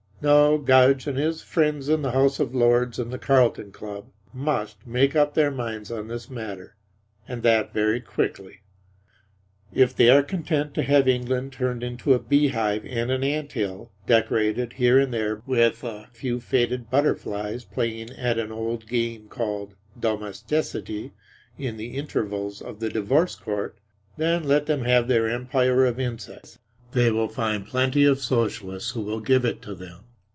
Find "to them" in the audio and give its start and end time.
29.63-30.01